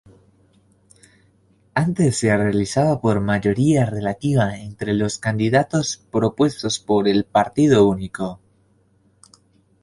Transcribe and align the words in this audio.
Antes 1.75 2.17
se 2.17 2.35
realizaba 2.35 2.99
por 2.99 3.19
mayoría 3.21 3.85
relativa 3.85 4.57
entre 4.57 4.95
los 4.95 5.19
candidatos 5.19 5.97
propuestos 6.11 6.79
por 6.79 7.07
el 7.07 7.23
partido 7.23 7.87
único. 7.87 8.39